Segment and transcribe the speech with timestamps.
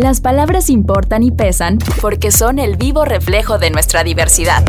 [0.00, 4.64] Las palabras importan y pesan porque son el vivo reflejo de nuestra diversidad.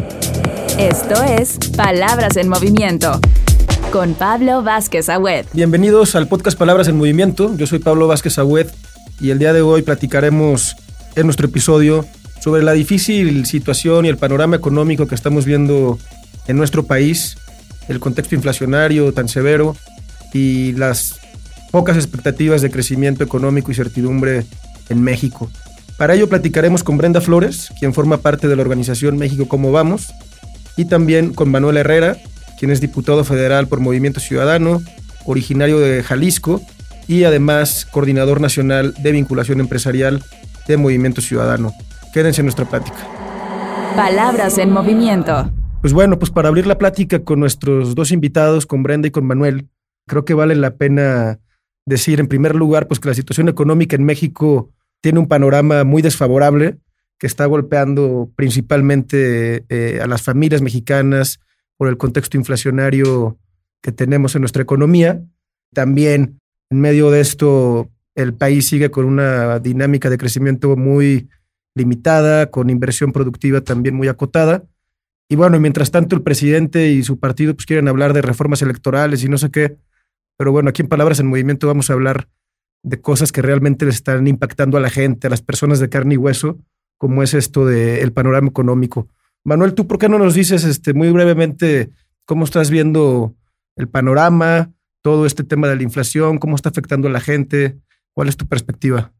[0.78, 3.18] Esto es Palabras en Movimiento
[3.94, 5.46] con Pablo Vázquez Agüed.
[5.54, 7.56] Bienvenidos al podcast Palabras en Movimiento.
[7.56, 8.68] Yo soy Pablo Vázquez Agüed
[9.22, 10.76] y el día de hoy platicaremos
[11.16, 12.06] en nuestro episodio
[12.42, 15.98] sobre la difícil situación y el panorama económico que estamos viendo
[16.48, 17.38] en nuestro país,
[17.88, 19.78] el contexto inflacionario tan severo
[20.34, 21.22] y las
[21.72, 24.46] pocas expectativas de crecimiento económico y certidumbre
[24.92, 25.50] en México.
[25.98, 30.14] Para ello platicaremos con Brenda Flores, quien forma parte de la organización México Cómo Vamos,
[30.78, 32.18] y también con Manuel Herrera,
[32.60, 34.82] quien es diputado federal por Movimiento Ciudadano,
[35.26, 36.62] originario de Jalisco
[37.08, 40.24] y además coordinador nacional de vinculación empresarial
[40.68, 41.74] de Movimiento Ciudadano.
[42.14, 42.98] Quédense en nuestra plática.
[43.96, 45.52] Palabras en movimiento.
[45.82, 49.26] Pues bueno, pues para abrir la plática con nuestros dos invitados, con Brenda y con
[49.26, 49.70] Manuel,
[50.08, 51.40] creo que vale la pena
[51.86, 54.72] decir en primer lugar pues que la situación económica en México
[55.02, 56.78] tiene un panorama muy desfavorable
[57.18, 61.40] que está golpeando principalmente eh, a las familias mexicanas
[61.78, 63.38] por el contexto inflacionario
[63.82, 65.22] que tenemos en nuestra economía.
[65.74, 71.30] También en medio de esto el país sigue con una dinámica de crecimiento muy
[71.76, 74.64] limitada, con inversión productiva también muy acotada.
[75.30, 79.24] Y bueno, mientras tanto el presidente y su partido pues quieren hablar de reformas electorales
[79.24, 79.78] y no sé qué.
[80.38, 82.28] Pero bueno, aquí en Palabras en Movimiento vamos a hablar
[82.84, 86.16] de cosas que realmente le están impactando a la gente, a las personas de carne
[86.16, 86.58] y hueso,
[86.98, 89.08] como es esto del panorama económico.
[89.44, 91.90] Manuel, ¿tú por qué no nos dices este, muy brevemente
[92.26, 93.36] cómo estás viendo
[93.76, 94.72] el panorama,
[95.02, 97.78] todo este tema de la inflación, cómo está afectando a la gente?
[98.14, 99.12] ¿Cuál es tu perspectiva?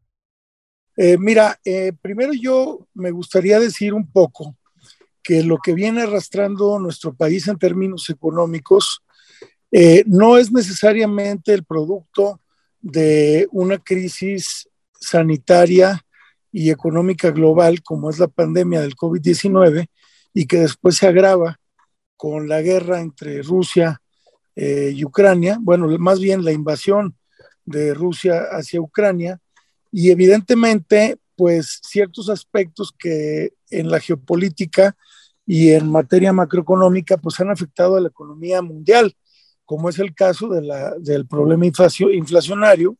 [0.96, 4.56] Eh, mira, eh, primero yo me gustaría decir un poco
[5.22, 9.02] que lo que viene arrastrando nuestro país en términos económicos
[9.70, 12.41] eh, no es necesariamente el producto
[12.82, 14.68] de una crisis
[15.00, 16.04] sanitaria
[16.50, 19.86] y económica global como es la pandemia del COVID-19
[20.34, 21.58] y que después se agrava
[22.16, 24.00] con la guerra entre Rusia
[24.54, 27.16] eh, y Ucrania, bueno, más bien la invasión
[27.64, 29.40] de Rusia hacia Ucrania
[29.90, 34.94] y evidentemente pues ciertos aspectos que en la geopolítica
[35.46, 39.16] y en materia macroeconómica pues han afectado a la economía mundial
[39.64, 42.96] como es el caso del problema inflacionario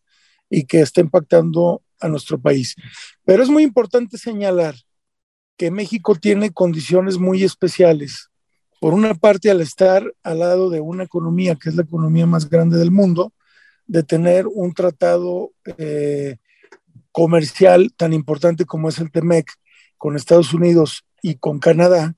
[0.49, 2.75] y que está impactando a nuestro país.
[3.25, 4.75] Pero es muy importante señalar
[5.57, 8.31] que México tiene condiciones muy especiales.
[8.81, 12.49] Por una parte, al estar al lado de una economía que es la economía más
[12.49, 13.33] grande del mundo,
[13.87, 16.37] de tener un tratado eh,
[17.13, 19.51] comercial tan importante como es el TEMEC
[19.99, 22.17] con Estados Unidos y con Canadá,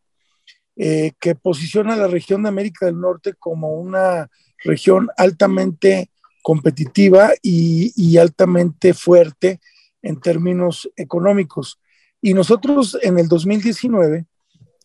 [0.76, 4.28] eh, que posiciona a la región de América del Norte como una
[4.64, 6.10] región altamente
[6.42, 9.60] competitiva y, altamente fuerte
[10.02, 11.78] en términos económicos.
[12.20, 14.26] Y nosotros en el 2019,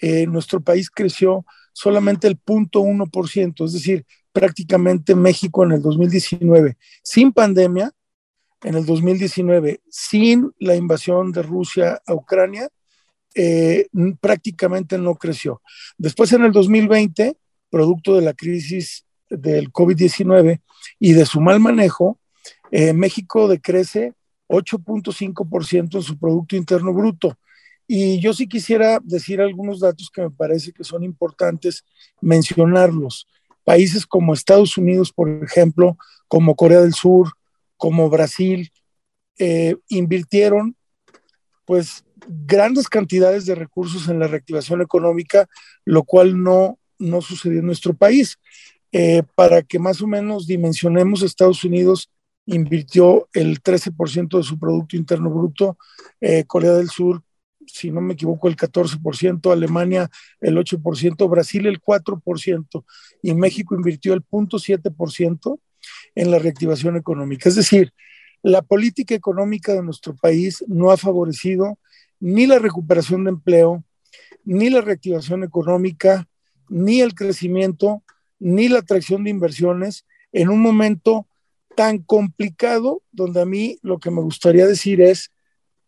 [0.01, 7.33] eh, nuestro país creció solamente el 0.1%, es decir, prácticamente México en el 2019, sin
[7.33, 7.91] pandemia,
[8.63, 12.69] en el 2019, sin la invasión de Rusia a Ucrania,
[13.35, 13.87] eh,
[14.19, 15.61] prácticamente no creció.
[15.97, 17.37] Después en el 2020,
[17.69, 20.61] producto de la crisis del COVID-19
[20.99, 22.19] y de su mal manejo,
[22.71, 24.13] eh, México decrece
[24.47, 27.37] 8.5% en su Producto Interno Bruto.
[27.87, 31.83] Y yo sí quisiera decir algunos datos que me parece que son importantes
[32.21, 33.27] mencionarlos.
[33.63, 35.97] Países como Estados Unidos, por ejemplo,
[36.27, 37.31] como Corea del Sur,
[37.77, 38.71] como Brasil,
[39.39, 40.75] eh, invirtieron
[41.65, 45.47] pues grandes cantidades de recursos en la reactivación económica,
[45.85, 48.37] lo cual no, no sucedió en nuestro país.
[48.91, 52.09] Eh, para que más o menos dimensionemos, Estados Unidos
[52.45, 55.77] invirtió el 13% de su Producto Interno Bruto,
[56.19, 57.21] eh, Corea del Sur,
[57.67, 60.09] si no me equivoco, el 14%, Alemania
[60.41, 62.85] el 8%, Brasil el 4%
[63.21, 65.59] y México invirtió el 0.7%
[66.15, 67.49] en la reactivación económica.
[67.49, 67.93] Es decir,
[68.41, 71.77] la política económica de nuestro país no ha favorecido
[72.19, 73.83] ni la recuperación de empleo,
[74.43, 76.27] ni la reactivación económica,
[76.69, 78.03] ni el crecimiento,
[78.39, 81.27] ni la atracción de inversiones en un momento
[81.75, 85.31] tan complicado, donde a mí lo que me gustaría decir es,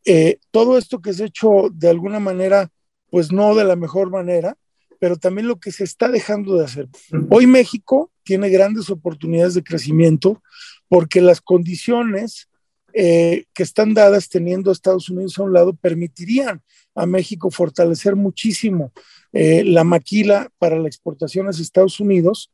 [0.06, 2.72] eh, todo esto que se ha hecho de alguna manera,
[3.10, 4.58] pues no de la mejor manera,
[5.00, 6.88] pero también lo que se está dejando de hacer.
[7.30, 10.42] Hoy México tiene grandes oportunidades de crecimiento
[10.88, 12.50] porque las condiciones
[12.94, 16.62] eh, que están dadas teniendo a Estados Unidos a un lado permitirían
[16.94, 18.92] a México fortalecer muchísimo
[19.32, 22.52] eh, la maquila para la exportación a Estados Unidos,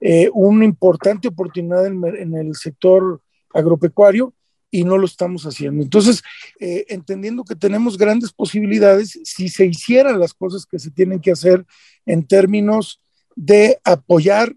[0.00, 3.22] eh, una importante oportunidad en, el sector
[3.54, 4.34] agropecuario
[4.70, 5.82] y no lo estamos haciendo.
[5.82, 6.22] Entonces,
[6.60, 11.64] entendiendo que tenemos grandes posibilidades, si se hicieran las cosas que se tienen que hacer
[12.04, 13.00] en términos
[13.34, 14.54] de apoyar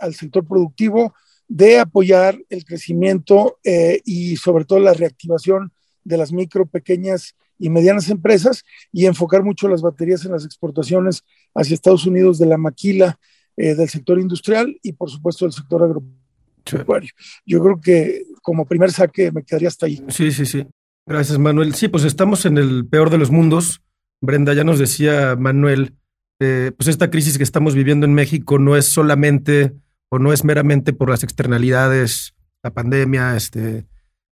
[0.00, 1.12] al sector productivo,
[1.54, 5.70] de apoyar el crecimiento eh, y sobre todo la reactivación
[6.02, 11.22] de las micro, pequeñas y medianas empresas y enfocar mucho las baterías en las exportaciones
[11.54, 13.20] hacia Estados Unidos de la maquila
[13.56, 17.10] del sector industrial y por supuesto del sector agropecuario.
[17.46, 20.02] Yo creo que como primer saque me quedaría hasta ahí.
[20.08, 20.66] Sí, sí, sí.
[21.06, 21.72] Gracias, Manuel.
[21.74, 23.80] Sí, pues estamos en el peor de los mundos.
[24.20, 25.94] Brenda, ya nos decía Manuel,
[26.40, 29.72] eh, pues esta crisis que estamos viviendo en México no es solamente
[30.18, 33.86] no es meramente por las externalidades, la pandemia, este,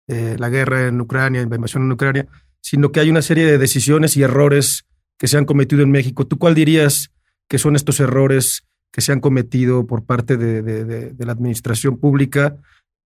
[0.09, 2.27] eh, la guerra en Ucrania, la invasión en Ucrania,
[2.61, 4.87] sino que hay una serie de decisiones y errores
[5.19, 6.27] que se han cometido en México.
[6.27, 7.11] ¿Tú cuál dirías
[7.49, 12.56] que son estos errores que se han cometido por parte de, de la administración pública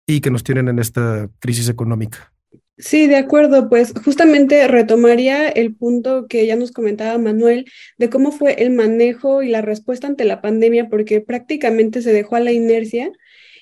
[0.06, 2.32] y que nos tienen en esta crisis económica.
[2.82, 3.68] Sí, de acuerdo.
[3.68, 9.42] Pues justamente retomaría el punto que ya nos comentaba Manuel de cómo fue el manejo
[9.42, 13.12] y la respuesta ante la pandemia, porque prácticamente se dejó a la inercia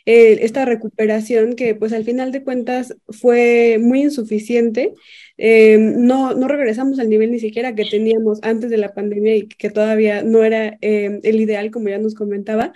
[0.07, 4.95] eh, esta recuperación que pues al final de cuentas fue muy insuficiente.
[5.37, 9.49] Eh, no, no regresamos al nivel ni siquiera que teníamos antes de la pandemia y
[9.49, 12.73] que todavía no era eh, el ideal, como ya nos comentaba.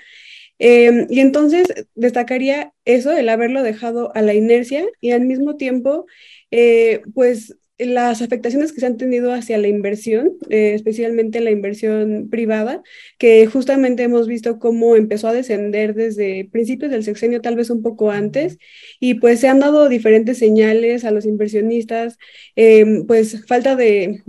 [0.66, 6.06] Em, y entonces destacaría eso, el haberlo dejado a la inercia y al mismo tiempo,
[6.50, 12.28] eh, pues las afectaciones que se han tenido hacia la inversión, eh, especialmente la inversión
[12.30, 12.82] privada,
[13.18, 17.82] que justamente hemos visto cómo empezó a descender desde principios del sexenio, tal vez un
[17.82, 18.58] poco antes,
[19.00, 22.16] y pues se han dado diferentes señales a los inversionistas,
[22.54, 24.22] em, pues falta de,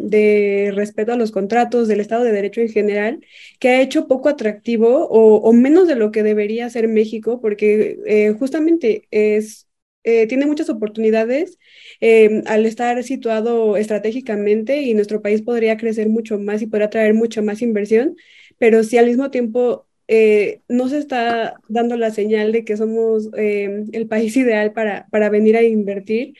[0.75, 3.19] respeto a los contratos del Estado de Derecho en general,
[3.59, 8.33] que ha hecho poco atractivo o, menos de lo que debería ser México, porque eh,
[8.38, 9.68] justamente es,
[10.06, 11.57] eh, tiene muchas oportunidades
[12.02, 17.13] Em, al estar situado estratégicamente y nuestro país podría crecer mucho más y podría traer
[17.13, 18.16] mucho más inversión,
[18.57, 23.30] pero si al mismo tiempo eh, no se está dando la señal de que somos
[23.38, 26.34] em, el país ideal para, para venir a invertir,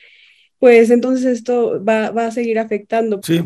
[0.58, 3.20] pues entonces esto va, va, a seguir afectando.
[3.22, 3.42] Sí.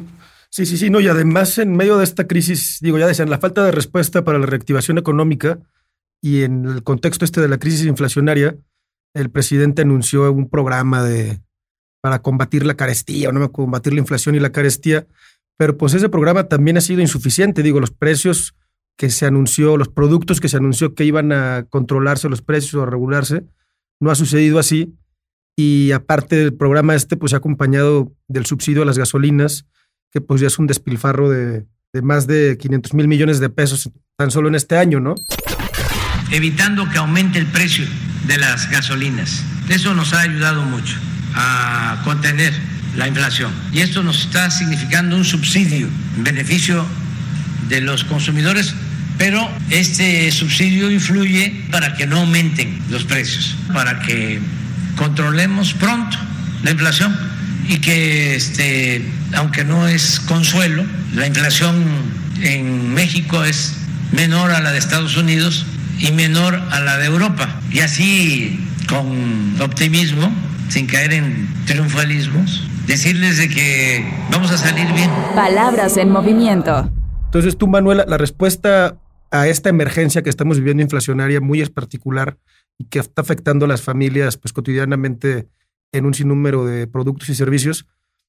[0.52, 3.38] Sí, sí, sí, no, y además en medio de esta crisis, digo, ya decían, la
[3.38, 5.60] falta de respuesta para la reactivación económica
[6.20, 8.56] y en el contexto este de la crisis inflacionaria,
[9.14, 11.40] el presidente anunció un programa de,
[12.00, 15.06] para combatir la carestía, o no combatir la inflación y la carestía,
[15.56, 17.62] pero pues ese programa también ha sido insuficiente.
[17.62, 18.54] Digo, los precios
[18.96, 22.82] que se anunció, los productos que se anunció que iban a controlarse los precios o
[22.82, 23.44] a regularse,
[24.00, 24.94] no ha sucedido así.
[25.56, 29.66] Y aparte del programa este, pues se ha acompañado del subsidio a las gasolinas,
[30.10, 33.90] que pues ya es un despilfarro de, de más de 500 mil millones de pesos
[34.16, 35.14] tan solo en este año, ¿no?
[36.30, 37.86] Evitando que aumente el precio
[38.26, 39.42] de las gasolinas.
[39.68, 40.96] Eso nos ha ayudado mucho
[41.34, 42.52] a contener
[42.96, 43.52] la inflación.
[43.72, 46.86] Y esto nos está significando un subsidio en beneficio
[47.68, 48.74] de los consumidores,
[49.18, 54.40] pero este subsidio influye para que no aumenten los precios, para que
[54.96, 56.18] controlemos pronto
[56.62, 57.16] la inflación
[57.68, 59.04] y que, este,
[59.34, 60.84] aunque no es consuelo,
[61.14, 61.84] la inflación
[62.42, 63.76] en México es
[64.12, 65.64] menor a la de Estados Unidos
[66.00, 67.60] y menor a la de Europa.
[67.70, 68.58] Y así,
[68.88, 70.32] con optimismo,
[70.68, 75.10] sin caer en triunfalismos, decirles de que vamos a salir bien.
[75.34, 76.90] Palabras en movimiento.
[77.26, 78.98] Entonces tú, Manuela, la respuesta
[79.30, 82.38] a esta emergencia que estamos viviendo inflacionaria muy es particular
[82.78, 85.48] y que está afectando a las familias pues cotidianamente
[85.92, 87.86] en un sinnúmero de productos y servicios,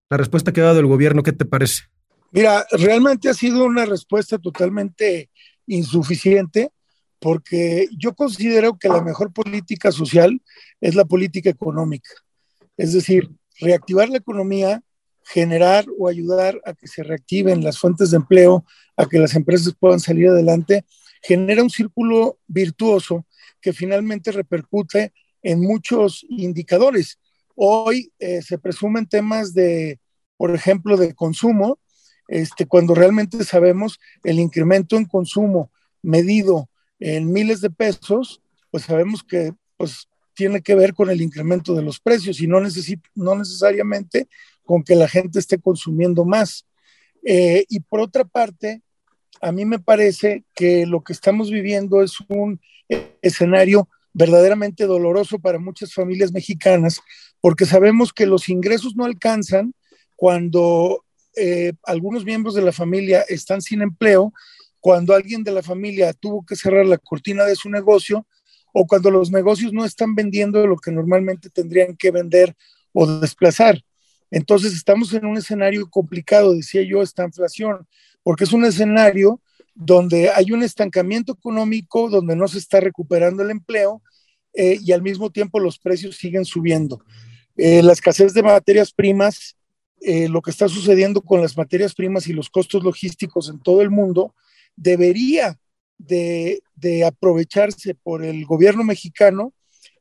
[0.10, 1.84] la respuesta que ha dado el gobierno, ¿qué te parece?
[2.32, 5.30] Mira, realmente ha sido una respuesta totalmente
[5.68, 6.72] insuficiente
[7.22, 10.42] porque yo considero que la mejor política social
[10.82, 12.10] es la política económica.
[12.78, 14.84] Es decir, reactivar la economía,
[15.24, 18.66] generar o ayudar a que se reactiven las fuentes de empleo,
[18.98, 20.84] a que las empresas puedan salir adelante,
[21.22, 23.28] genera un círculo virtuoso
[23.62, 25.13] que finalmente repercute
[25.44, 27.20] en muchos indicadores.
[27.54, 30.00] Hoy eh, se presumen temas de,
[30.38, 31.78] por ejemplo, de consumo,
[32.28, 36.71] este, cuando realmente sabemos el incremento en consumo medido
[37.01, 41.81] en miles de pesos, pues sabemos que pues, tiene que ver con el incremento de
[41.81, 42.62] los precios y no,
[43.15, 44.29] no necesariamente
[44.63, 46.65] con que la gente esté consumiendo más.
[47.25, 48.81] Eh, y por otra parte,
[49.41, 52.62] a mí me parece que lo que estamos viviendo es un
[53.22, 57.01] escenario verdaderamente doloroso para muchas familias mexicanas,
[57.39, 59.74] porque sabemos que los ingresos no alcanzan
[60.15, 61.03] cuando
[61.36, 64.34] eh, algunos miembros de la familia están sin empleo,
[64.82, 68.28] cuando alguien de la familia tuvo que cerrar la cortina de su negocio
[68.74, 72.56] o cuando los negocios no están vendiendo lo que normalmente tendrían que vender
[72.92, 73.82] o desplazar.
[74.32, 77.88] Entonces estamos en un escenario complicado, decía yo, esta inflación,
[78.24, 79.42] porque es un escenario
[79.76, 84.02] donde hay un estancamiento económico, donde no se está recuperando el empleo
[84.54, 87.04] eh, y al mismo tiempo los precios siguen subiendo.
[87.58, 89.58] Eh, la escasez de materias primas,
[90.02, 93.82] eh, lo que está sucediendo con las materias primas y los costos logísticos en todo
[93.82, 94.34] el mundo,
[94.75, 95.60] debería
[95.98, 99.54] de, de aprovecharse por el gobierno mexicano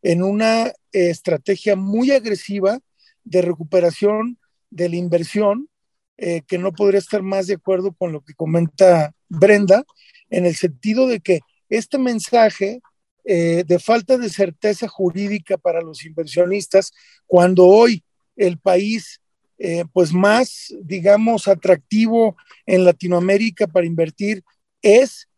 [0.02, 2.80] en una estrategia muy agresiva
[3.24, 4.38] de recuperación
[4.70, 5.68] de la inversión,
[6.16, 9.84] eh, que no podría estar más de acuerdo con lo que comenta Brenda,
[10.28, 12.80] en el sentido de que este mensaje
[13.24, 16.92] eh, de falta de certeza jurídica para los inversionistas,
[17.26, 18.02] cuando hoy
[18.36, 19.20] el país
[19.58, 24.42] eh, pues más, digamos, atractivo en Latinoamérica para invertir
[24.82, 25.28] es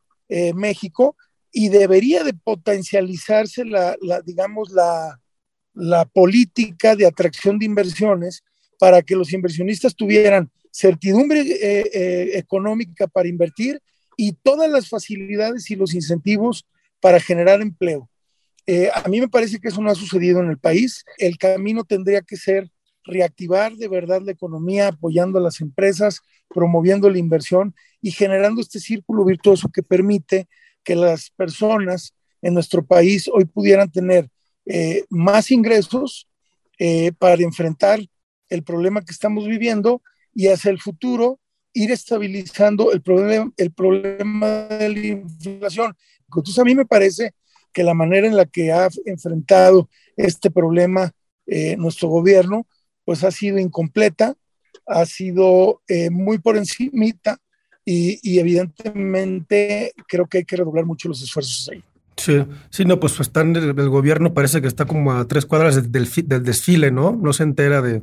[0.55, 1.17] México
[1.53, 5.21] y debería de potencializarse la, digamos, la,
[5.75, 8.43] la política de atracción de inversiones
[8.79, 13.81] para que los inversionistas tuvieran certidumbre eh, eh, económica para invertir
[14.17, 16.67] y todas las facilidades y los incentivos
[17.01, 18.09] para generar empleo.
[18.67, 21.05] Eh, a mí me parece que eso no ha sucedido en el país.
[21.19, 22.71] El camino tendría que ser
[23.05, 26.21] reactivar de verdad la economía, apoyando a las empresas,
[26.53, 30.49] promoviendo la inversión y generando este círculo virtuoso que permite
[30.85, 34.29] que las personas en nuestro país hoy pudieran tener
[34.67, 36.29] eh, más ingresos
[36.79, 38.01] eh, para enfrentar
[38.49, 40.03] el problema que estamos viviendo
[40.35, 41.39] y hacia el futuro
[41.73, 45.97] ir estabilizando el problema, el problema de la inflación.
[46.27, 47.35] Entonces a mí me parece
[47.73, 51.13] que la manera en la que ha enfrentado este problema
[51.47, 52.67] eh, nuestro gobierno,
[53.05, 54.37] pues ha sido incompleta,
[54.87, 57.39] ha sido muy por encimita
[57.85, 61.83] y, evidentemente creo que hay que redoblar mucho los esfuerzos ahí.
[62.17, 66.09] Sí, sí, no, pues están el, gobierno parece que está como a tres cuadras del,
[66.45, 67.13] desfile, ¿no?
[67.13, 68.03] No se entera de,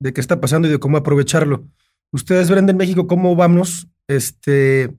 [0.00, 1.64] de, qué está pasando y de cómo aprovecharlo.
[2.12, 4.94] Ustedes ven en México cómo vamos, este,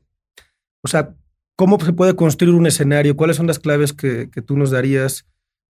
[0.83, 1.15] o sea,
[1.55, 5.25] cómo se puede construir un escenario, cuáles son las claves que, que tú nos darías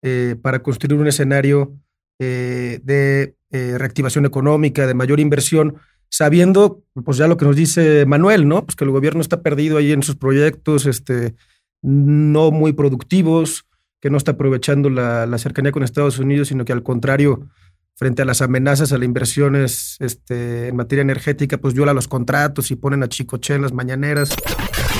[0.02, 1.74] eh, para construir un escenario
[2.18, 5.76] eh, de eh, reactivación económica, de mayor inversión,
[6.08, 8.64] sabiendo, pues ya lo que nos dice Manuel, ¿no?
[8.64, 11.34] Pues que el gobierno está perdido ahí en sus proyectos, este
[11.82, 13.66] no muy productivos,
[14.00, 17.48] que no está aprovechando la, cercanía con Estados Unidos, sino que al contrario,
[17.94, 22.70] frente a las amenazas a las inversiones este, en materia energética, pues viola los contratos
[22.70, 24.34] y ponen a Chicoche en las mañaneras.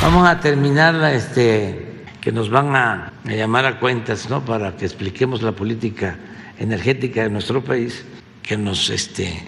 [0.03, 1.96] Vamos a terminar este,
[2.26, 4.45] que nos van a, llamar a cuentas, ¿no?
[4.45, 6.18] Para que expliquemos la política
[6.59, 8.04] energética de nuestro país,
[8.42, 9.45] que nos este,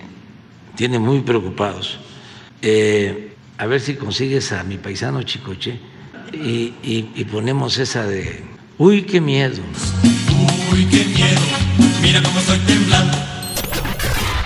[0.76, 1.98] tiene muy preocupados.
[2.62, 5.80] Eh, a ver si consigues a mi paisano Chicoche
[6.32, 8.44] y, ponemos esa de,
[8.78, 9.60] uy, qué miedo.
[10.72, 11.40] Uy, qué miedo,
[12.00, 13.18] mira cómo estoy temblando.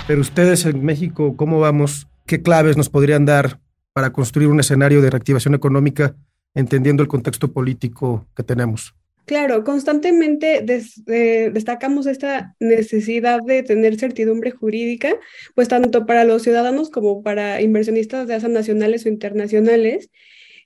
[0.07, 2.07] Pero ustedes en México, ¿cómo vamos?
[2.25, 3.59] ¿Qué claves nos podrían dar
[3.93, 6.15] para construir un escenario de reactivación económica
[6.53, 8.93] entendiendo el contexto político que tenemos?
[9.25, 10.65] Claro, constantemente
[11.07, 15.15] eh, destacamos esta necesidad de tener certidumbre jurídica,
[15.55, 20.09] pues tanto para los ciudadanos como para inversionistas de asas nacionales o internacionales.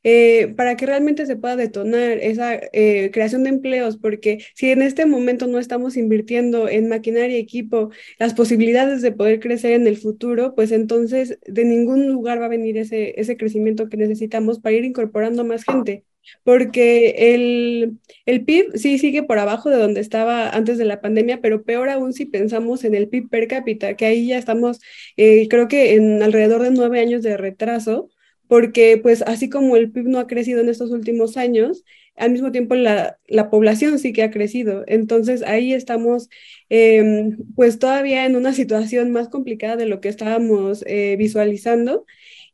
[0.04, 4.82] Eh, para que realmente se pueda detonar esa eh, creación de empleos, porque si en
[4.82, 7.90] este momento no estamos invirtiendo en maquinaria y equipo,
[8.20, 12.50] las posibilidades de poder crecer en el futuro, pues entonces de ningún lugar va a
[12.50, 16.04] venir ese, ese crecimiento que necesitamos para ir incorporando más gente
[16.44, 21.42] porque el, el, PIB sí sigue por abajo de donde estaba antes de la pandemia,
[21.42, 24.80] pero peor aún si pensamos en el PIB per cápita, que ahí ya estamos,
[25.18, 28.10] eh, creo que en alrededor de nueve años de retraso,
[28.48, 31.84] porque pues así como el PIB no ha crecido en estos últimos años,
[32.16, 34.84] al mismo tiempo la, la población sí que ha crecido.
[34.88, 36.30] Entonces ahí estamos
[36.70, 42.06] em, pues todavía en una situación más complicada de lo que estábamos eh, visualizando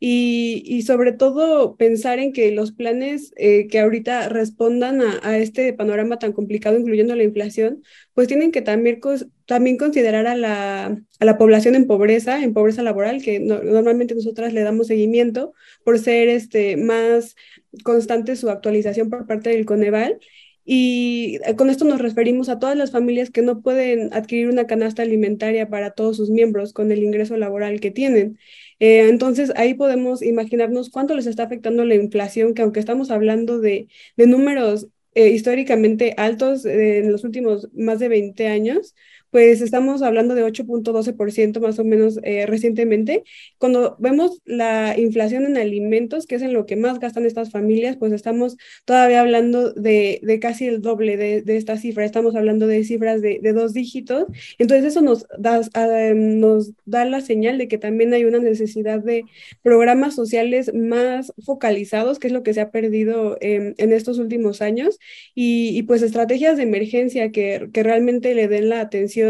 [0.06, 6.20] y, sobre todo pensar en que los planes eh, que ahorita respondan a, este panorama
[6.20, 7.82] tan complicado, incluyendo la inflación,
[8.14, 9.00] pues tienen que también,
[9.46, 14.52] también considerar a la, a la, población en pobreza, en pobreza laboral, que normalmente nosotras
[14.52, 15.54] le damos seguimiento
[15.86, 17.38] por ser este, más
[17.86, 20.20] constante su actualización por parte del Coneval.
[20.66, 24.66] Y eh, con esto nos referimos a todas las familias que no pueden adquirir una
[24.68, 28.40] canasta alimentaria para todos sus miembros con el ingreso laboral que tienen.
[28.80, 33.60] Eh, entonces ahí podemos imaginarnos cuánto les está afectando la inflación, que aunque estamos hablando
[33.60, 38.96] de, números eh, históricamente altos en los últimos más de 20 años,
[39.34, 43.24] pues estamos hablando de 8.12% más o menos eh, recientemente.
[43.58, 47.98] Cuando vemos la inflación en alimentos, que es en lo que más gastan estas familias,
[47.98, 52.06] pues estamos todavía hablando de, de casi el doble de, de, esta cifra.
[52.06, 54.28] Estamos hablando de cifras de, de dos dígitos.
[54.60, 59.00] Entonces eso nos da, uh, nos da la señal de que también hay una necesidad
[59.00, 59.26] de
[59.64, 64.62] programas sociales más focalizados, que es lo que se ha perdido eh, en estos últimos
[64.62, 65.00] años,
[65.34, 69.23] y, y, pues estrategias de emergencia que, que realmente le den la atención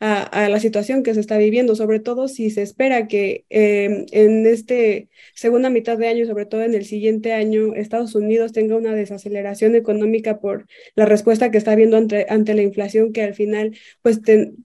[0.00, 4.06] a, a, la situación que se está viviendo, sobre todo si se espera que eh,
[4.12, 8.76] en este segunda mitad de año, sobre todo en el siguiente año, Estados Unidos tenga
[8.76, 13.34] una desaceleración económica por la respuesta que está habiendo ante, ante la inflación, que al
[13.34, 14.20] final pues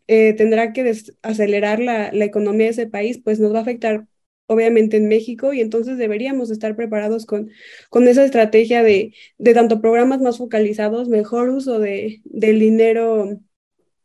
[0.07, 4.05] eh, tendrá que acelerar la, la economía de ese país, pues nos va a afectar
[4.47, 7.51] obviamente en México, y entonces deberíamos estar preparados con,
[7.91, 13.39] con esa estrategia de, de tanto programas más focalizados, mejor uso de, del dinero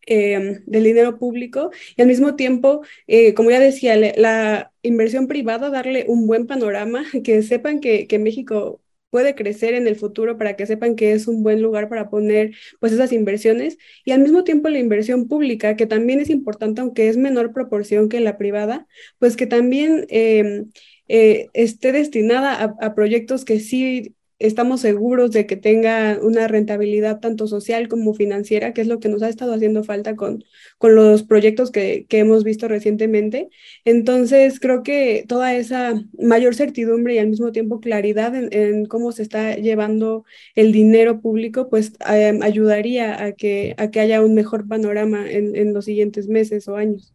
[0.07, 5.71] eh, del dinero público y al mismo tiempo, eh, como ya decía, la inversión privada,
[5.71, 8.81] darle un buen panorama, que sepan que, que, México
[9.11, 12.53] puede crecer en el futuro para que sepan que es un buen lugar para poner
[12.81, 17.09] pues esas inversiones y al mismo tiempo la inversión pública, que también es importante, aunque
[17.09, 18.87] es menor proporción que la privada,
[19.19, 20.65] pues que también eh,
[21.09, 24.15] eh, esté destinada a proyectos que sí
[24.47, 29.09] estamos seguros de que tenga una rentabilidad tanto social como financiera, que es lo que
[29.09, 30.45] nos ha estado haciendo falta con,
[30.79, 33.49] con los proyectos que, que hemos visto recientemente.
[33.85, 39.13] Entonces, creo que toda esa mayor certidumbre y al mismo tiempo claridad en, en cómo
[39.13, 40.25] se está llevando
[40.55, 45.57] el dinero público, pues eh, ayudaría a que, a que haya un mejor panorama en,
[45.57, 47.13] en los siguientes meses o años.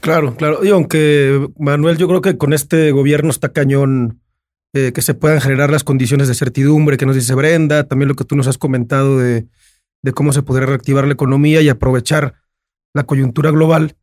[0.00, 0.64] Claro, claro.
[0.64, 4.20] Y aunque Manuel, yo creo que con este gobierno está cañón
[4.74, 8.14] eh, que se puedan generar las condiciones de certidumbre que nos dice Brenda, también lo
[8.14, 9.46] que tú nos has comentado de,
[10.00, 12.36] de cómo se podría reactivar la economía y aprovechar
[12.94, 13.96] la coyuntura global.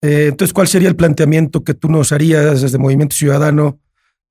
[0.00, 3.80] Eh, entonces, ¿cuál sería el planteamiento que tú nos harías desde Movimiento Ciudadano?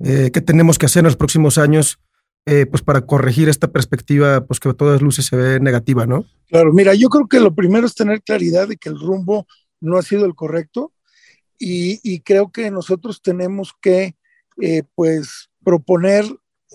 [0.03, 1.99] Eh, ¿Qué tenemos que hacer en los próximos años
[2.45, 6.25] pues para corregir esta perspectiva pues que a todas luces se ve negativa, ¿no?
[6.49, 9.47] Claro, mira, yo creo que lo primero es tener claridad de que el rumbo
[9.79, 10.91] no ha sido el correcto
[11.57, 14.15] y creo que nosotros tenemos que
[14.93, 16.25] pues proponer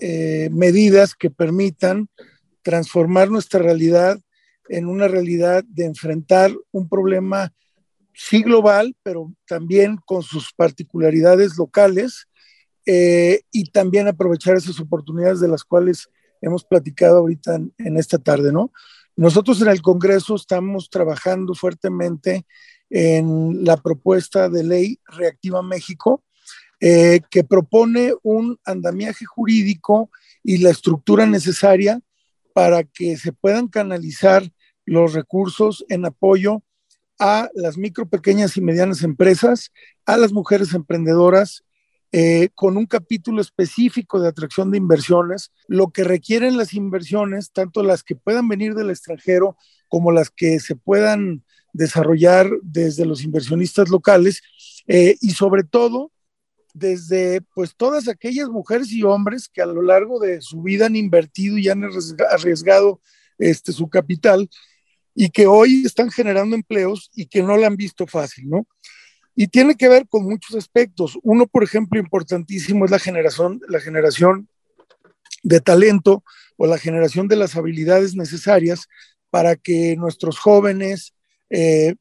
[0.01, 2.07] eh, medidas que permitan
[2.61, 4.19] transformar nuestra realidad
[4.69, 7.53] en una realidad de enfrentar un problema
[8.13, 12.27] sí global, pero también con sus particularidades locales
[12.85, 16.09] eh, y también aprovechar esas oportunidades de las cuales
[16.41, 18.71] hemos platicado ahorita en, en, esta tarde, ¿no?
[19.15, 22.45] Nosotros en el Congreso estamos trabajando fuertemente
[22.89, 26.23] en la propuesta de ley Reactiva México,
[26.81, 30.09] eh, que propone un andamiaje jurídico
[30.43, 31.99] y la estructura necesaria
[32.53, 34.49] para que se puedan canalizar
[34.85, 36.63] los recursos en apoyo
[37.19, 39.71] a las micro, pequeñas y medianas empresas,
[40.05, 41.63] a las mujeres emprendedoras,
[42.11, 47.83] eh, con un capítulo específico de atracción de inversiones, lo que requieren las inversiones, tanto
[47.83, 49.57] las que puedan venir del extranjero
[49.89, 54.41] como las que se puedan desarrollar desde los inversionistas locales,
[54.87, 56.11] eh, y sobre todo
[56.79, 60.95] desde pues todas aquellas mujeres y hombres que a lo largo de su vida han
[60.95, 61.83] invertido y han
[62.31, 63.01] arriesgado
[63.37, 64.49] este, su capital
[65.13, 68.67] y que hoy están generando empleos y que no la han visto fácil, ¿no?
[69.35, 71.17] Y tiene que ver con muchos aspectos.
[71.23, 74.49] Uno, por ejemplo, importantísimo es la generación, la generación
[75.43, 76.23] de talento
[76.57, 78.87] o la generación de las habilidades necesarias
[79.29, 81.13] para que nuestros jóvenes
[81.49, 81.95] eh,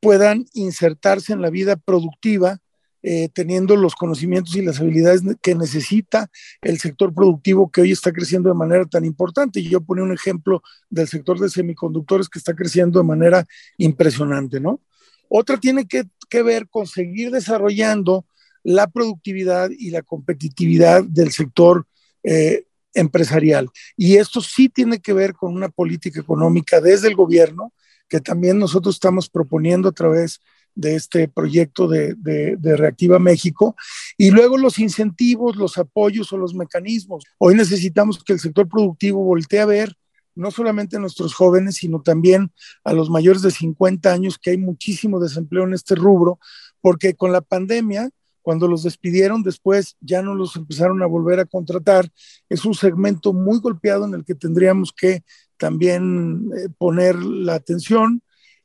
[0.00, 2.58] puedan insertarse en la vida productiva
[3.02, 8.12] eh, teniendo los conocimientos y las habilidades que necesita el sector productivo que hoy está
[8.12, 9.60] creciendo de manera tan importante.
[9.60, 14.60] Y yo ponía un ejemplo del sector de semiconductores que está creciendo de manera impresionante,
[14.60, 14.80] ¿no?
[15.28, 18.26] Otra tiene que, que ver con seguir desarrollando
[18.62, 21.86] la productividad y la competitividad del sector
[22.22, 23.68] eh, empresarial.
[23.96, 27.72] Y esto sí tiene que ver con una política económica desde el gobierno,
[28.08, 30.40] que también nosotros estamos proponiendo a través
[30.74, 33.76] de este proyecto de, de, Reactiva México.
[34.16, 37.24] Y luego los incentivos, los apoyos o los mecanismos.
[37.38, 39.96] Hoy necesitamos que el sector productivo voltee a ver
[40.34, 42.52] no solamente a nuestros jóvenes, sino también
[42.84, 46.38] a los mayores de 50 años, que hay muchísimo desempleo en este rubro,
[46.80, 51.44] porque con la pandemia, cuando los despidieron, después ya no los empezaron a volver a
[51.44, 52.10] contratar.
[52.48, 55.22] Es un segmento muy golpeado en el que tendríamos que
[55.56, 58.22] también eh, poner la atención.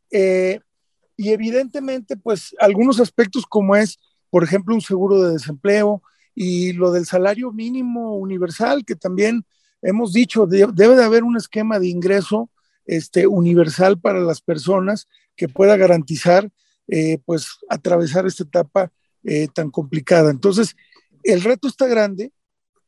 [0.10, 0.62] Eh,
[1.18, 3.98] y evidentemente, pues algunos aspectos como es,
[4.30, 6.04] por ejemplo, un seguro de desempleo
[6.36, 9.44] y lo del salario mínimo universal, que también
[9.82, 12.52] hemos dicho, de, debe de haber un esquema de ingreso
[12.86, 16.50] este, universal para las personas que pueda garantizar
[16.88, 18.92] eh, pues atravesar esta etapa
[19.24, 20.30] eh, tan complicada.
[20.32, 20.76] Entonces,
[21.24, 22.32] el reto está grande,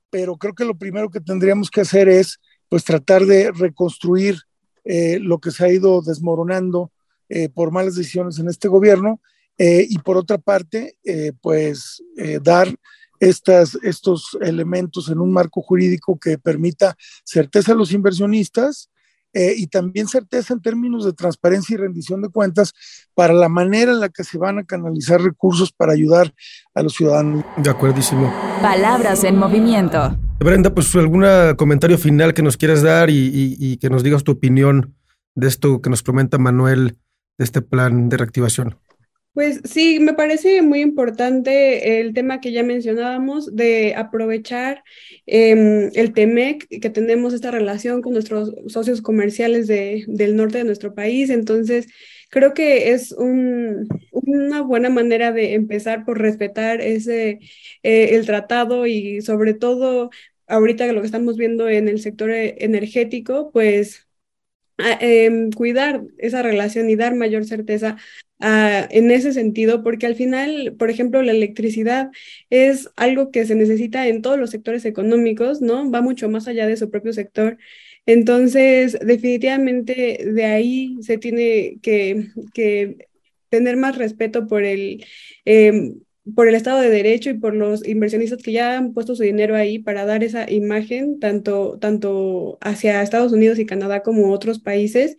[0.10, 2.40] pero creo que lo primero que tendríamos que hacer es
[2.70, 4.38] pues tratar de reconstruir
[4.86, 6.92] eh, lo que se ha ido desmoronando
[7.54, 9.22] por malas decisiones en este gobierno
[9.58, 10.98] y por otra parte,
[11.42, 12.02] pues
[12.42, 12.74] dar
[13.20, 18.90] estas, estos elementos en un marco jurídico que permita certeza a los inversionistas,
[19.32, 22.74] eh, y también certeza en términos de transparencia y rendición de cuentas
[23.14, 26.34] para la manera en la que se van a canalizar recursos para ayudar
[26.74, 27.46] a los ciudadanos.
[27.58, 28.34] De acuerdísimo.
[28.60, 30.18] Palabras en movimiento.
[30.40, 31.26] Brenda, pues algún
[31.58, 34.96] comentario final que nos quieras dar y, que nos digas tu opinión
[35.36, 36.98] de esto que nos comenta Manuel,
[37.40, 38.78] de este plan de reactivación.
[39.34, 44.84] Pues sí, me parece muy importante el tema que ya mencionábamos de aprovechar
[45.26, 50.94] em, el TEMEC, que tenemos esta relación con nuestros socios comerciales del norte de nuestro
[50.94, 51.30] país.
[51.30, 51.88] Entonces,
[52.30, 57.40] creo que es una buena manera de empezar por respetar ese,
[57.84, 60.10] eh, el tratado y sobre todo
[60.48, 64.09] ahorita lo que estamos viendo en el sector eh, energético, pues
[65.00, 67.98] em, cuidar esa relación y dar mayor certeza
[68.42, 72.10] en ese sentido, porque al final, por ejemplo, la electricidad
[72.50, 75.92] es algo que se necesita en todos los sectores económicos, ¿no?
[75.92, 77.58] Va mucho más allá de su propio sector.
[78.06, 82.28] Entonces, definitivamente de ahí se tiene que,
[83.50, 85.06] tener más respeto por el,
[85.46, 86.02] em,
[86.36, 89.56] por el Estado de Derecho y por los inversionistas que ya han puesto su dinero
[89.56, 95.18] ahí para dar esa imagen tanto, tanto hacia Estados Unidos y Canadá como otros países.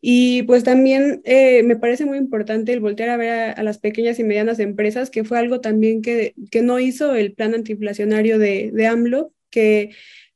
[0.00, 4.18] Y pues también eh, me parece muy importante el voltear a ver a, las pequeñas
[4.18, 8.72] y medianas empresas, que fue algo también que, que no hizo el plan antiinflacionario de,
[8.72, 9.90] de AMLO, que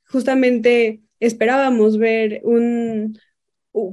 [0.04, 3.18] justamente esperábamos ver un,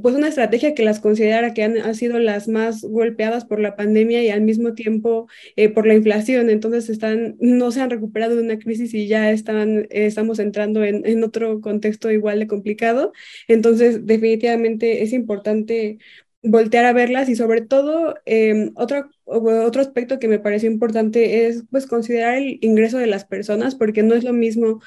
[0.01, 4.23] pues una estrategia que las considerara que han, sido las más golpeadas por la pandemia
[4.23, 6.49] y al mismo tiempo eh, por la inflación.
[6.49, 10.83] Entonces están, no se han recuperado de una crisis y ya están, eh, estamos entrando
[10.83, 13.11] en, en, otro contexto igual de complicado.
[13.47, 15.97] Entonces definitivamente es importante
[16.43, 21.63] voltear a verlas y sobre todo em, otro, otro aspecto que me pareció importante es
[21.71, 24.81] pues considerar el ingreso de las personas porque no es lo mismo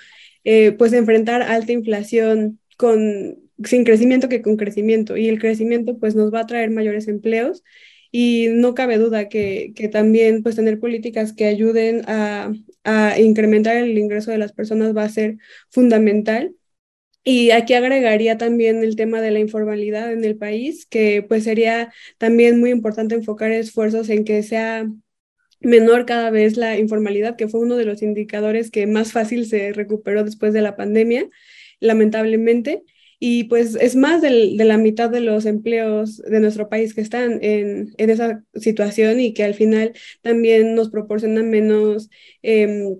[0.44, 5.16] eh, pues enfrentar alta inflación con sin crecimiento que con crecimiento.
[5.16, 7.62] Y el crecimiento pues nos va a traer mayores empleos
[8.10, 12.52] y no cabe duda que, que también pues tener políticas que ayuden a,
[12.84, 15.38] a, incrementar el ingreso de las personas va a ser
[15.70, 16.54] fundamental.
[17.24, 21.92] Y aquí agregaría también el tema de la informalidad en el país, que pues sería
[22.18, 24.86] también muy importante enfocar esfuerzos en que sea
[25.60, 29.72] menor cada vez la informalidad, que fue uno de los indicadores que más fácil se
[29.72, 31.28] recuperó después de la pandemia,
[31.80, 32.84] lamentablemente
[33.18, 37.38] y pues es más de la mitad de los empleos de nuestro país que están
[37.42, 42.10] en, esa situación y que al final también nos proporcionan menos
[42.42, 42.96] em,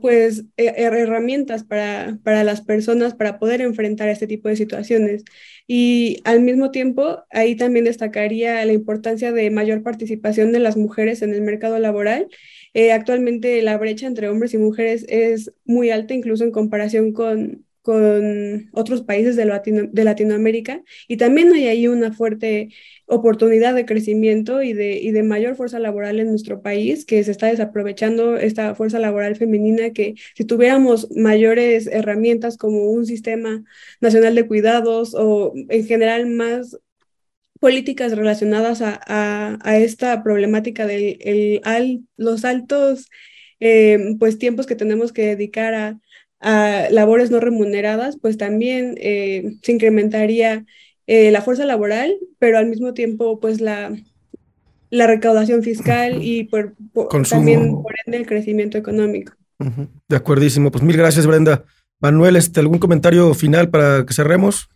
[0.00, 5.24] pues herramientas para, para las personas para poder enfrentar este tipo de situaciones.
[5.66, 11.22] Y al mismo tiempo, ahí también destacaría la importancia de mayor participación de las mujeres
[11.22, 12.28] en el mercado laboral.
[12.74, 17.65] Eh, actualmente la brecha entre hombres y mujeres es muy alta, incluso en comparación con,
[17.86, 22.70] con otros países de, de Latinoamérica y también hay ahí una fuerte
[23.06, 27.30] oportunidad de crecimiento y de, y de mayor fuerza laboral en nuestro país, que se
[27.30, 33.62] está desaprovechando esta fuerza laboral femenina, que si tuviéramos mayores herramientas como un sistema
[34.00, 36.76] nacional de cuidados o en general más
[37.60, 39.00] políticas relacionadas a,
[39.62, 43.08] a, esta problemática de el, los altos
[43.60, 46.00] eh, pues tiempos que tenemos que dedicar a
[46.40, 50.64] a labores no remuneradas, pues también eh, se incrementaría
[51.06, 53.96] eh, la fuerza laboral, pero al mismo tiempo, pues la,
[54.90, 56.74] la recaudación fiscal y por,
[57.28, 59.32] también por ende el crecimiento económico.
[60.08, 60.70] De acuerdísimo.
[60.70, 61.64] Pues mil gracias, Brenda.
[62.00, 64.68] Manuel, este, ¿algún comentario final para que cerremos?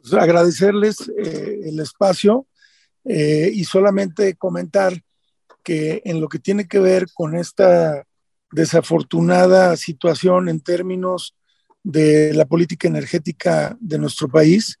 [0.00, 2.46] Pues agradecerles eh, el espacio
[3.04, 4.92] y solamente comentar
[5.64, 8.04] que en lo que tiene que ver con esta
[8.52, 11.34] desafortunada situación en términos
[11.82, 14.78] de la política energética de nuestro país,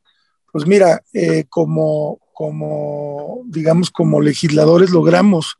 [0.52, 5.56] pues mira, eh, como, como, digamos, como legisladores logramos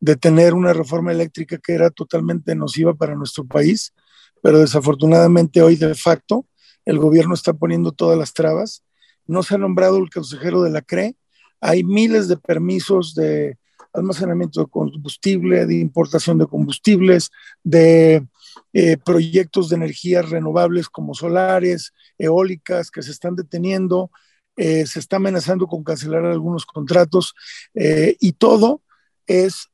[0.00, 3.92] detener una reforma eléctrica que era totalmente nociva para nuestro país,
[4.40, 6.46] pero desafortunadamente hoy de facto
[6.84, 8.84] el gobierno está poniendo todas las trabas.
[9.26, 11.16] No se ha nombrado el consejero de la CRE,
[11.60, 13.58] hay miles de permisos de
[13.98, 17.30] almacenamiento de combustible, de importación de combustibles,
[17.62, 18.26] de
[18.72, 24.10] eh, proyectos de energías renovables como solares, eólicas, que se están deteniendo.
[24.56, 27.34] eh, se está amenazando con cancelar algunos contratos
[27.74, 28.82] eh, y todo
[29.26, 29.68] es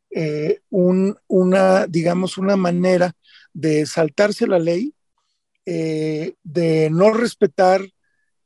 [0.70, 3.14] una, digamos, una manera
[3.52, 4.94] de saltarse la ley,
[5.64, 7.80] de no respetar,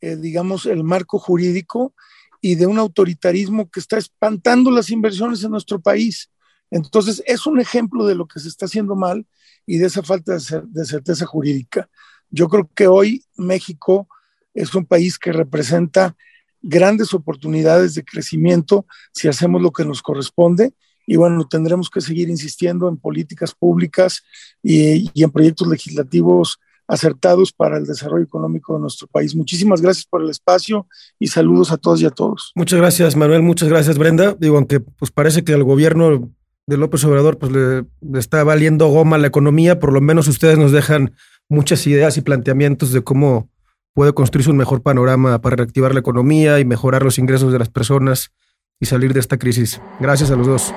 [0.00, 1.92] digamos, el marco jurídico
[2.40, 6.30] y de un autoritarismo que está espantando las inversiones en nuestro país.
[6.70, 9.26] Entonces, es un ejemplo de lo que se está haciendo mal
[9.66, 11.88] y de esa falta de certeza jurídica.
[12.30, 14.08] Yo creo que hoy México
[14.54, 16.16] es un país que representa
[16.60, 20.74] grandes oportunidades de crecimiento si hacemos lo que nos corresponde.
[21.06, 24.22] Y bueno, tendremos que seguir insistiendo en políticas públicas
[24.62, 29.36] y, en proyectos legislativos acertados para el desarrollo económico de nuestro país.
[29.36, 30.86] Muchísimas gracias por el espacio
[31.18, 32.52] y saludos a todos y a todos.
[32.54, 33.42] Muchas gracias, Manuel.
[33.42, 34.34] Muchas gracias, Brenda.
[34.38, 36.32] Digo, aunque pues parece que al gobierno
[36.66, 40.58] de López Obrador pues le, le, está valiendo goma la economía, por lo menos ustedes
[40.58, 41.12] nos dejan
[41.48, 43.50] muchas ideas y planteamientos de cómo
[43.94, 47.68] puede construirse un mejor panorama para reactivar la economía y mejorar los ingresos de las
[47.68, 48.32] personas
[48.80, 49.80] y salir de esta crisis.
[50.00, 50.74] Gracias a los dos.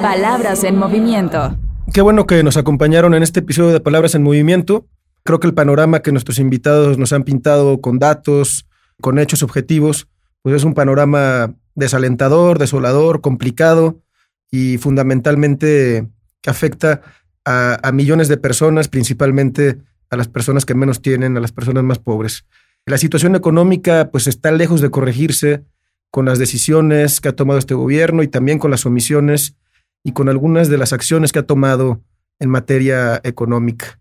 [0.00, 1.56] Palabras en movimiento.
[1.92, 4.86] Qué bueno que nos acompañaron en este episodio de Palabras en Movimiento.
[5.30, 8.66] Creo que el panorama que nuestros invitados nos han pintado con datos,
[9.00, 10.08] con hechos objetivos,
[10.42, 14.02] pues es un panorama desalentador, desolador, complicado
[14.50, 16.08] y fundamentalmente
[16.42, 17.02] que afecta
[17.44, 19.78] a, a millones de personas, principalmente
[20.10, 22.44] a las personas que menos tienen, a las personas más pobres.
[22.84, 25.62] La situación económica pues está lejos de corregirse
[26.10, 29.54] con las decisiones que ha tomado este gobierno y también con las omisiones
[30.02, 32.02] y con algunas de las acciones que ha tomado
[32.40, 34.00] en materia económica.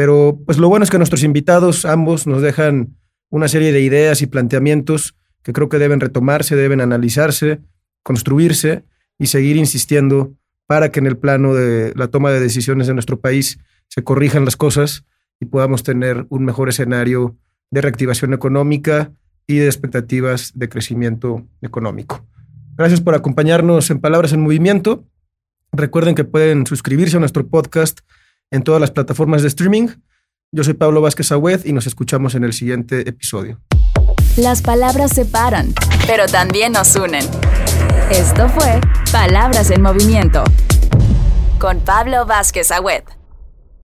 [0.00, 2.96] Pero pues lo bueno es que nuestros invitados ambos nos dejan
[3.28, 7.60] una serie de ideas y planteamientos que creo que deben retomarse, deben analizarse,
[8.02, 8.86] construirse
[9.18, 10.32] y seguir insistiendo
[10.66, 13.58] para que en el plano de la toma de decisiones de nuestro país
[13.88, 15.04] se corrijan las cosas
[15.38, 17.36] y podamos tener un mejor escenario
[17.70, 19.12] de reactivación económica
[19.46, 22.26] y de expectativas de crecimiento económico.
[22.74, 25.04] Gracias por acompañarnos en Palabras en Movimiento.
[25.72, 28.00] Recuerden que pueden suscribirse a nuestro podcast
[28.50, 29.88] en todas las plataformas de streaming.
[30.52, 33.60] Yo soy Pablo Vázquez Agüed y nos escuchamos en el siguiente episodio.
[34.36, 35.72] Las palabras separan,
[36.06, 37.24] pero también nos unen.
[38.10, 38.80] Esto fue
[39.12, 40.42] Palabras en Movimiento
[41.58, 43.02] con Pablo Vázquez Agüed.